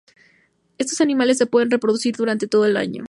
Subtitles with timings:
[0.79, 2.99] Estos animales se pueden reproducir durante todo el año.